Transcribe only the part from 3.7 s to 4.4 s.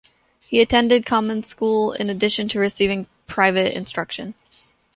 instruction.